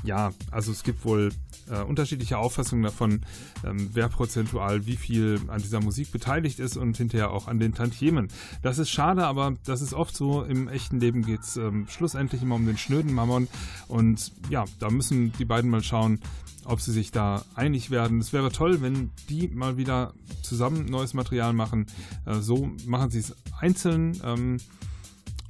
ja, 0.03 0.31
also 0.51 0.71
es 0.71 0.83
gibt 0.83 1.03
wohl 1.05 1.31
äh, 1.69 1.81
unterschiedliche 1.81 2.37
Auffassungen 2.37 2.83
davon, 2.83 3.21
ähm, 3.65 3.89
wer 3.93 4.09
prozentual 4.09 4.85
wie 4.85 4.95
viel 4.95 5.39
an 5.47 5.61
dieser 5.61 5.81
Musik 5.81 6.11
beteiligt 6.11 6.59
ist 6.59 6.77
und 6.77 6.97
hinterher 6.97 7.31
auch 7.31 7.47
an 7.47 7.59
den 7.59 7.73
Tantiemen. 7.73 8.29
Das 8.61 8.79
ist 8.79 8.89
schade, 8.89 9.25
aber 9.25 9.55
das 9.65 9.81
ist 9.81 9.93
oft 9.93 10.15
so. 10.15 10.43
Im 10.43 10.67
echten 10.67 10.99
Leben 10.99 11.23
geht 11.23 11.41
es 11.41 11.57
ähm, 11.57 11.87
schlussendlich 11.89 12.41
immer 12.41 12.55
um 12.55 12.65
den 12.65 12.77
schnöden 12.77 13.13
Mammon. 13.13 13.47
Und 13.87 14.31
ja, 14.49 14.65
da 14.79 14.89
müssen 14.89 15.33
die 15.33 15.45
beiden 15.45 15.69
mal 15.69 15.83
schauen, 15.83 16.19
ob 16.65 16.81
sie 16.81 16.91
sich 16.91 17.11
da 17.11 17.43
einig 17.55 17.89
werden. 17.89 18.19
Es 18.19 18.33
wäre 18.33 18.51
toll, 18.51 18.81
wenn 18.81 19.11
die 19.29 19.47
mal 19.47 19.77
wieder 19.77 20.13
zusammen 20.43 20.85
neues 20.85 21.13
Material 21.13 21.53
machen. 21.53 21.87
Äh, 22.25 22.35
so 22.35 22.69
machen 22.85 23.09
sie 23.09 23.19
es 23.19 23.35
einzeln. 23.59 24.19
Ähm, 24.23 24.57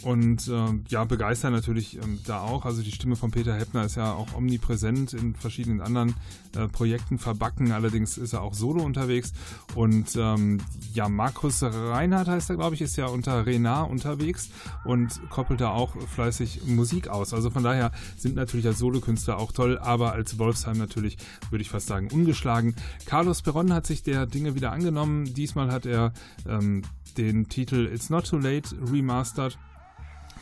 und 0.03 0.47
äh, 0.47 0.67
ja, 0.87 1.03
begeistern 1.03 1.51
natürlich 1.51 1.97
ähm, 1.97 2.19
da 2.25 2.41
auch. 2.41 2.65
Also 2.65 2.81
die 2.81 2.91
Stimme 2.91 3.17
von 3.17 3.31
Peter 3.31 3.53
Heppner 3.53 3.83
ist 3.83 3.95
ja 3.95 4.13
auch 4.13 4.33
omnipräsent 4.33 5.13
in 5.13 5.35
verschiedenen 5.35 5.81
anderen 5.81 6.15
äh, 6.55 6.67
Projekten 6.67 7.19
verbacken. 7.19 7.71
Allerdings 7.73 8.17
ist 8.17 8.33
er 8.33 8.41
auch 8.41 8.53
solo 8.53 8.81
unterwegs. 8.81 9.33
Und 9.75 10.15
ähm, 10.15 10.59
ja, 10.93 11.09
Markus 11.09 11.61
Reinhardt 11.63 12.29
heißt 12.29 12.49
er, 12.49 12.55
glaube 12.55 12.75
ich, 12.75 12.81
ist 12.81 12.95
ja 12.95 13.07
unter 13.07 13.45
Renard 13.45 13.89
unterwegs 13.89 14.49
und 14.85 15.19
koppelt 15.29 15.59
da 15.59 15.71
auch 15.71 15.95
fleißig 15.97 16.65
Musik 16.65 17.09
aus. 17.09 17.33
Also 17.33 17.49
von 17.49 17.63
daher 17.63 17.91
sind 18.17 18.35
natürlich 18.35 18.67
als 18.67 18.79
Solokünstler 18.79 19.37
auch 19.37 19.51
toll, 19.51 19.77
aber 19.79 20.13
als 20.13 20.39
Wolfsheim 20.39 20.77
natürlich, 20.77 21.17
würde 21.49 21.61
ich 21.61 21.69
fast 21.69 21.87
sagen, 21.87 22.09
ungeschlagen. 22.11 22.75
Carlos 23.05 23.41
Peron 23.41 23.73
hat 23.73 23.85
sich 23.85 24.01
der 24.03 24.25
Dinge 24.25 24.55
wieder 24.55 24.71
angenommen. 24.71 25.33
Diesmal 25.33 25.71
hat 25.71 25.85
er 25.85 26.13
ähm, 26.47 26.83
den 27.17 27.49
Titel 27.49 27.89
It's 27.93 28.09
Not 28.09 28.29
Too 28.29 28.37
Late 28.37 28.75
remastered. 28.91 29.57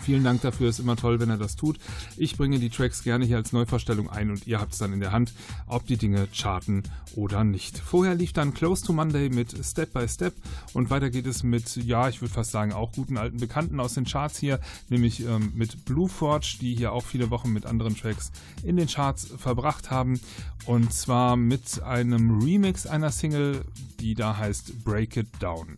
Vielen 0.01 0.23
Dank 0.23 0.41
dafür, 0.41 0.69
ist 0.69 0.79
immer 0.79 0.95
toll, 0.95 1.19
wenn 1.19 1.29
er 1.29 1.37
das 1.37 1.55
tut. 1.55 1.77
Ich 2.15 2.37
bringe 2.37 2.59
die 2.59 2.69
Tracks 2.69 3.03
gerne 3.03 3.25
hier 3.25 3.37
als 3.37 3.51
Neuvorstellung 3.51 4.09
ein 4.09 4.31
und 4.31 4.47
ihr 4.47 4.59
habt 4.59 4.73
es 4.73 4.79
dann 4.79 4.93
in 4.93 4.99
der 4.99 5.11
Hand, 5.11 5.33
ob 5.67 5.85
die 5.85 5.97
Dinge 5.97 6.27
charten 6.33 6.83
oder 7.15 7.43
nicht. 7.43 7.77
Vorher 7.77 8.15
lief 8.15 8.33
dann 8.33 8.53
Close 8.53 8.85
to 8.85 8.93
Monday 8.93 9.29
mit 9.29 9.53
Step 9.65 9.93
by 9.93 10.07
Step 10.07 10.33
und 10.73 10.89
weiter 10.89 11.09
geht 11.09 11.25
es 11.25 11.43
mit, 11.43 11.75
ja, 11.77 12.09
ich 12.09 12.21
würde 12.21 12.33
fast 12.33 12.51
sagen, 12.51 12.73
auch 12.73 12.91
guten 12.91 13.17
alten 13.17 13.37
Bekannten 13.37 13.79
aus 13.79 13.95
den 13.95 14.05
Charts 14.05 14.37
hier, 14.37 14.59
nämlich 14.89 15.25
ähm, 15.25 15.51
mit 15.55 15.85
Blue 15.85 16.07
Forge, 16.07 16.57
die 16.61 16.75
hier 16.75 16.91
auch 16.91 17.03
viele 17.03 17.29
Wochen 17.29 17.51
mit 17.51 17.65
anderen 17.65 17.95
Tracks 17.95 18.31
in 18.63 18.77
den 18.77 18.87
Charts 18.87 19.27
verbracht 19.37 19.91
haben 19.91 20.19
und 20.65 20.93
zwar 20.93 21.35
mit 21.35 21.81
einem 21.83 22.39
Remix 22.41 22.85
einer 22.85 23.11
Single, 23.11 23.65
die 23.99 24.13
da 24.13 24.37
heißt 24.37 24.83
Break 24.83 25.17
It 25.17 25.27
Down. 25.39 25.77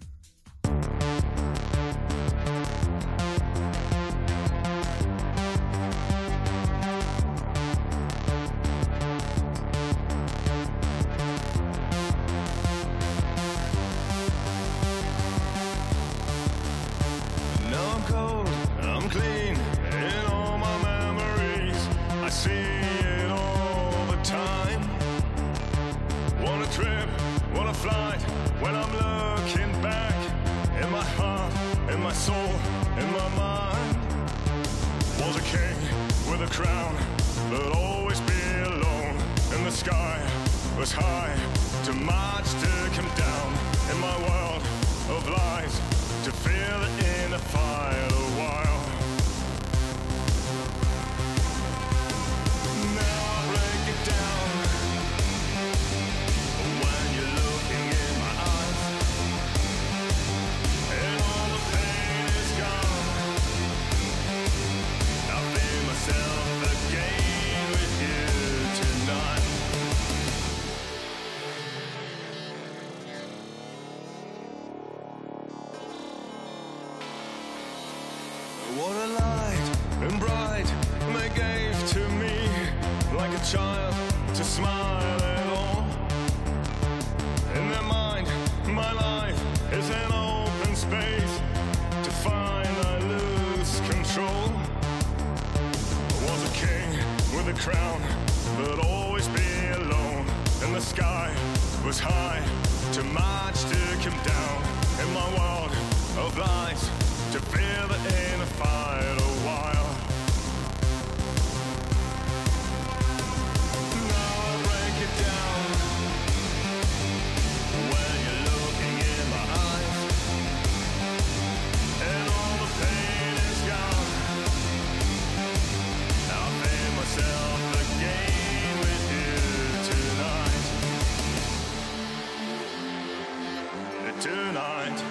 tonight. 134.60 135.04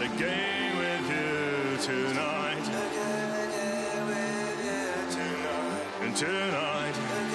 Again 0.00 0.76
with 0.78 1.10
you 1.10 1.76
tonight. 1.82 2.58
Again, 2.58 3.30
again 3.44 4.06
with 4.06 4.58
you 4.64 5.16
tonight. 5.16 6.02
And 6.02 6.16
tonight. 6.16 7.31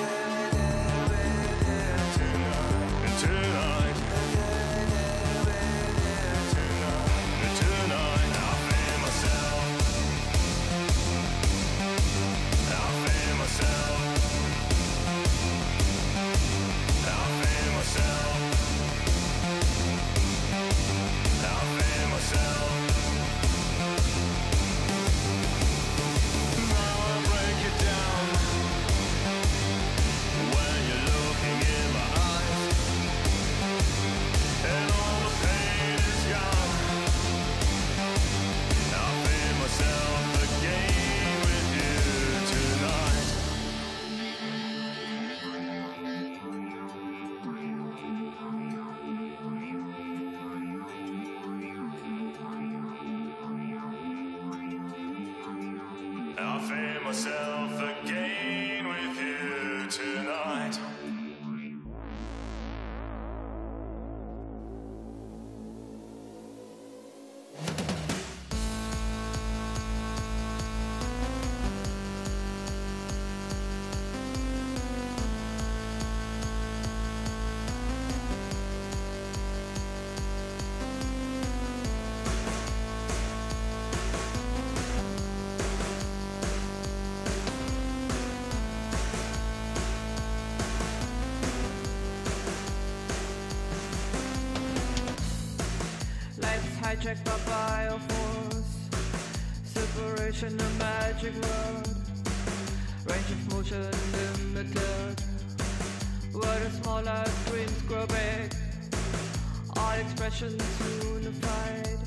hijacked 96.98 97.24
by 97.26 97.38
bioforce. 97.52 98.64
Separation, 99.64 100.60
of 100.60 100.80
magic 100.80 101.34
word. 101.34 101.88
Range 103.06 103.32
of 103.32 103.54
motion 103.54 103.92
limited. 104.46 105.22
Word 106.34 106.62
is 106.68 106.74
small 106.82 107.08
as 107.08 107.30
grow 107.88 108.06
big. 108.08 108.54
All 109.76 109.94
expressions 109.94 110.62
unified. 111.04 112.00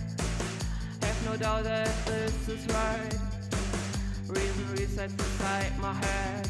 Have 1.03 1.25
no 1.27 1.37
doubt 1.37 1.65
that 1.65 1.91
this 2.07 2.49
is 2.49 2.67
right. 2.67 3.19
Reason 4.29 4.65
resets 4.75 5.13
inside 5.13 5.79
my 5.79 5.95
head. 5.95 6.49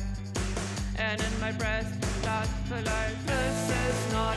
And 0.99 1.20
in 1.20 1.41
my 1.41 1.53
breast, 1.53 1.95
that's 2.22 2.70
life. 2.70 3.26
This 3.26 3.70
is 3.70 4.12
not 4.12 4.36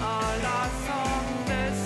a 0.00 0.42
last 0.42 0.86
song. 0.86 1.44
This 1.46 1.85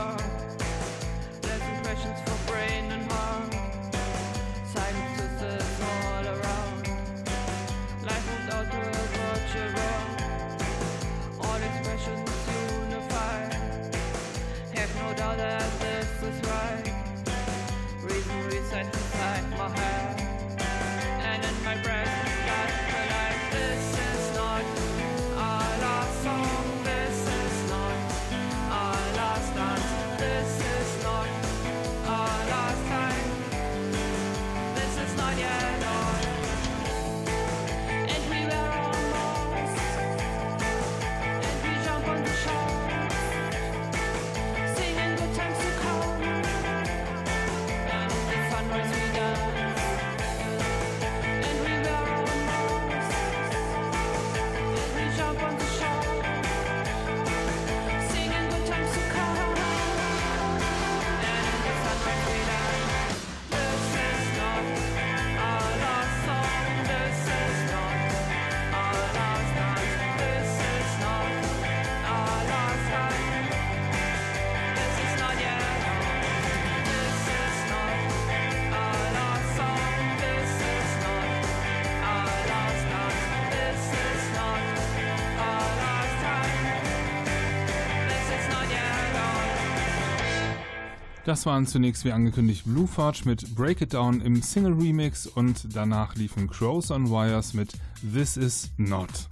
Das 91.31 91.45
waren 91.45 91.65
zunächst 91.65 92.03
wie 92.03 92.11
angekündigt 92.11 92.65
Blue 92.65 92.87
Forge 92.87 93.21
mit 93.23 93.55
Break 93.55 93.79
It 93.79 93.93
Down 93.93 94.19
im 94.19 94.41
Single 94.41 94.73
Remix 94.73 95.27
und 95.27 95.73
danach 95.73 96.13
liefen 96.15 96.49
Crows 96.49 96.91
on 96.91 97.09
Wires 97.09 97.53
mit 97.53 97.71
This 98.01 98.35
Is 98.35 98.69
Not. 98.75 99.29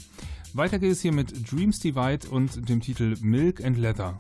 Weiter 0.54 0.80
geht 0.80 0.94
es 0.94 1.02
hier 1.02 1.12
mit 1.12 1.52
Dreams 1.52 1.78
Divide 1.82 2.30
und 2.30 2.70
dem 2.70 2.80
Titel 2.80 3.18
Milk 3.20 3.62
and 3.62 3.78
Leather. 3.78 4.18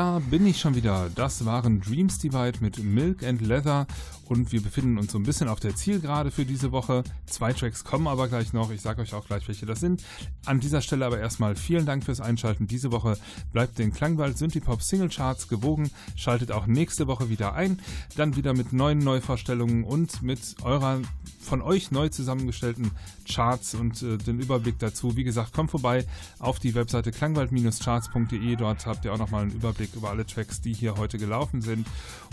Da 0.00 0.18
bin 0.30 0.46
ich 0.46 0.58
schon 0.58 0.74
wieder. 0.74 1.10
Das 1.14 1.44
waren 1.44 1.82
Dreams 1.82 2.18
Divide 2.18 2.60
mit 2.62 2.82
Milk 2.82 3.22
and 3.22 3.42
Leather 3.42 3.86
und 4.30 4.52
wir 4.52 4.62
befinden 4.62 4.96
uns 4.96 5.10
so 5.10 5.18
ein 5.18 5.24
bisschen 5.24 5.48
auf 5.48 5.58
der 5.58 5.74
Zielgerade 5.74 6.30
für 6.30 6.44
diese 6.44 6.70
Woche. 6.70 7.02
Zwei 7.26 7.52
Tracks 7.52 7.82
kommen 7.82 8.06
aber 8.06 8.28
gleich 8.28 8.52
noch. 8.52 8.70
Ich 8.70 8.80
sage 8.80 9.02
euch 9.02 9.12
auch 9.12 9.26
gleich, 9.26 9.48
welche 9.48 9.66
das 9.66 9.80
sind. 9.80 10.04
An 10.46 10.60
dieser 10.60 10.82
Stelle 10.82 11.04
aber 11.04 11.18
erstmal 11.18 11.56
vielen 11.56 11.84
Dank 11.84 12.04
fürs 12.04 12.20
Einschalten. 12.20 12.68
Diese 12.68 12.92
Woche 12.92 13.18
bleibt 13.52 13.80
den 13.80 13.92
Klangwald 13.92 14.38
Synthipop 14.38 14.82
Single 14.82 15.08
Charts 15.08 15.48
gewogen. 15.48 15.90
Schaltet 16.14 16.52
auch 16.52 16.66
nächste 16.66 17.08
Woche 17.08 17.28
wieder 17.28 17.54
ein. 17.54 17.80
Dann 18.14 18.36
wieder 18.36 18.54
mit 18.54 18.72
neuen 18.72 19.00
Neuvorstellungen 19.00 19.82
und 19.82 20.22
mit 20.22 20.54
eurer 20.62 21.00
von 21.40 21.62
euch 21.62 21.90
neu 21.90 22.08
zusammengestellten 22.08 22.92
Charts 23.28 23.74
und 23.74 24.02
äh, 24.02 24.18
den 24.18 24.38
Überblick 24.40 24.78
dazu. 24.78 25.16
Wie 25.16 25.24
gesagt, 25.24 25.52
kommt 25.52 25.70
vorbei 25.70 26.06
auf 26.38 26.58
die 26.58 26.74
Webseite 26.74 27.10
klangwald-charts.de. 27.10 28.56
Dort 28.56 28.86
habt 28.86 29.04
ihr 29.04 29.12
auch 29.12 29.18
nochmal 29.18 29.42
einen 29.42 29.52
Überblick 29.52 29.94
über 29.94 30.10
alle 30.10 30.26
Tracks, 30.26 30.60
die 30.60 30.72
hier 30.72 30.96
heute 30.96 31.18
gelaufen 31.18 31.62
sind 31.62 31.86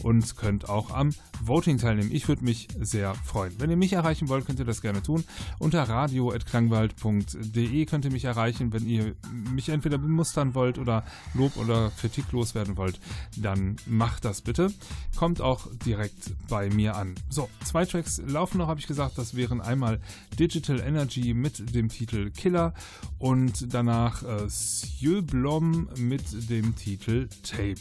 und 0.04 0.36
könnt 0.38 0.70
auch 0.70 0.92
am 0.92 1.16
Voting 1.42 1.80
teilnehmen. 1.88 2.12
Ich 2.12 2.28
würde 2.28 2.44
mich 2.44 2.68
sehr 2.80 3.16
freuen. 3.16 3.54
Wenn 3.60 3.70
ihr 3.70 3.78
mich 3.78 3.94
erreichen 3.94 4.28
wollt, 4.28 4.46
könnt 4.46 4.60
ihr 4.60 4.66
das 4.66 4.82
gerne 4.82 5.02
tun. 5.02 5.24
Unter 5.58 5.84
radio.klangwald.de 5.84 7.86
könnt 7.86 8.04
ihr 8.04 8.12
mich 8.12 8.26
erreichen. 8.26 8.74
Wenn 8.74 8.86
ihr 8.86 9.16
mich 9.54 9.70
entweder 9.70 9.98
bemustern 9.98 10.54
wollt 10.54 10.78
oder 10.78 11.06
Lob 11.34 11.56
oder 11.56 11.92
Kritik 12.00 12.30
loswerden 12.34 12.76
wollt, 12.76 13.00
dann 13.38 13.78
macht 13.86 14.26
das 14.26 14.42
bitte. 14.42 14.74
Kommt 15.16 15.40
auch 15.40 15.68
direkt 15.86 16.34
bei 16.50 16.70
mir 16.70 16.98
an. 16.98 17.16
So, 17.30 17.50
zwei 17.64 17.86
Tracks 17.86 18.22
laufen 18.26 18.58
noch, 18.58 18.68
habe 18.68 18.82
ich 18.82 18.88
gesagt. 18.88 19.18
Das 19.18 19.36
wären 19.36 19.62
einmal 19.62 20.02
Digital 20.38 20.82
Energy 20.82 21.34
mit 21.34 21.74
dem 21.74 21.88
Titel 21.88 22.32
Killer 22.32 22.74
und 23.18 23.74
danach 23.74 24.24
äh, 24.24 24.50
Sieu 24.50 25.22
Blom 25.22 25.88
mit 25.98 26.50
dem 26.50 26.76
Titel 26.76 27.30
Tape. 27.44 27.76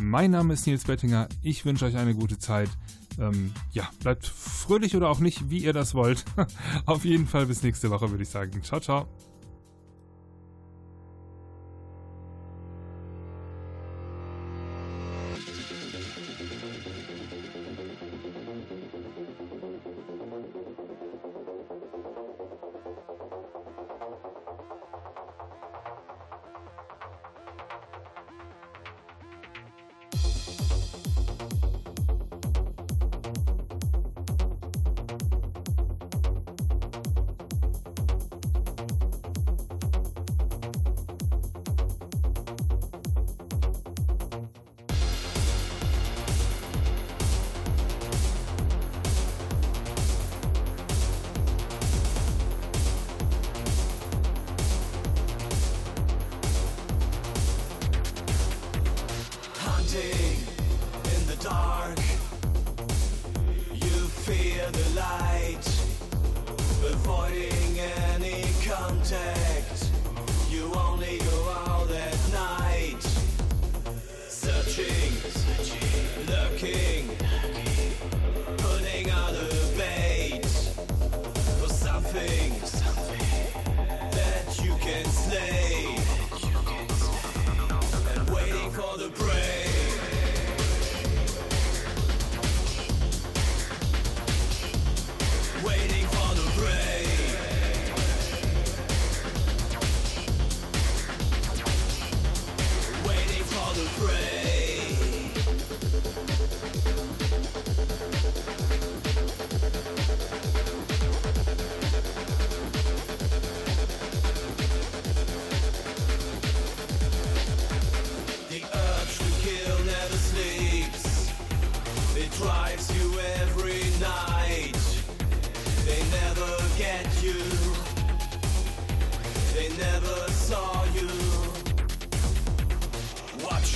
Mein 0.00 0.30
Name 0.30 0.54
ist 0.54 0.66
Nils 0.66 0.84
Bettinger. 0.84 1.28
Ich 1.42 1.64
wünsche 1.64 1.84
euch 1.84 1.96
eine 1.96 2.14
gute 2.14 2.38
Zeit. 2.38 2.70
Ähm, 3.18 3.52
ja, 3.72 3.88
bleibt 4.00 4.26
fröhlich 4.26 4.94
oder 4.94 5.10
auch 5.10 5.18
nicht, 5.18 5.50
wie 5.50 5.58
ihr 5.58 5.72
das 5.72 5.94
wollt. 5.94 6.24
Auf 6.86 7.04
jeden 7.04 7.26
Fall 7.26 7.46
bis 7.46 7.62
nächste 7.62 7.90
Woche, 7.90 8.10
würde 8.10 8.22
ich 8.22 8.28
sagen. 8.28 8.62
Ciao, 8.62 8.80
ciao. 8.80 9.08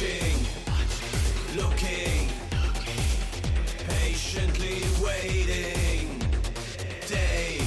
Watching, 0.03 0.47
looking, 1.57 2.29
patiently 3.89 4.83
waiting. 5.01 6.19
Day 7.07 7.61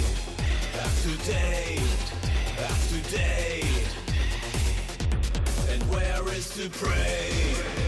after 0.78 1.32
day 1.32 1.80
after 2.60 3.16
day. 3.16 3.64
And 5.70 5.82
where 5.90 6.34
is 6.34 6.50
to 6.56 6.70
pray? 6.70 7.85